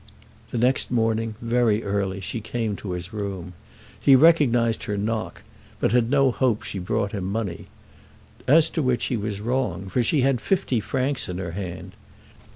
[0.49, 3.53] The next morning, very early, she came to his room.
[3.99, 5.43] He recognised her knock,
[5.79, 7.67] but had no hope she brought him money;
[8.47, 11.91] as to which he was wrong, for she had fifty francs in her hand.